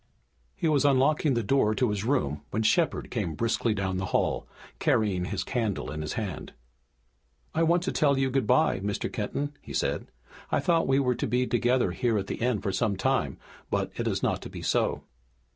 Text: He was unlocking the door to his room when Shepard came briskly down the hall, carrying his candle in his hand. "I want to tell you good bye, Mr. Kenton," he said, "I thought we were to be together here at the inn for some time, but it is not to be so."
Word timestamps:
He 0.55 0.67
was 0.67 0.83
unlocking 0.83 1.35
the 1.35 1.43
door 1.43 1.75
to 1.75 1.91
his 1.91 2.03
room 2.03 2.41
when 2.49 2.63
Shepard 2.63 3.11
came 3.11 3.35
briskly 3.35 3.75
down 3.75 3.97
the 3.97 4.07
hall, 4.07 4.47
carrying 4.79 5.25
his 5.25 5.43
candle 5.43 5.91
in 5.91 6.01
his 6.01 6.13
hand. 6.13 6.53
"I 7.53 7.61
want 7.61 7.83
to 7.83 7.91
tell 7.91 8.17
you 8.17 8.31
good 8.31 8.47
bye, 8.47 8.79
Mr. 8.79 9.13
Kenton," 9.13 9.53
he 9.61 9.73
said, 9.73 10.07
"I 10.51 10.59
thought 10.59 10.87
we 10.87 10.97
were 10.97 11.13
to 11.13 11.27
be 11.27 11.45
together 11.45 11.91
here 11.91 12.17
at 12.17 12.25
the 12.25 12.37
inn 12.41 12.61
for 12.61 12.71
some 12.71 12.95
time, 12.95 13.37
but 13.69 13.91
it 13.95 14.07
is 14.07 14.23
not 14.23 14.41
to 14.41 14.49
be 14.49 14.63
so." 14.63 15.03